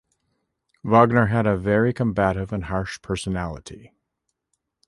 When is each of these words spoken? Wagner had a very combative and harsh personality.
Wagner 0.83 1.27
had 1.27 1.45
a 1.45 1.55
very 1.55 1.93
combative 1.93 2.51
and 2.51 2.63
harsh 2.63 2.99
personality. 3.03 3.93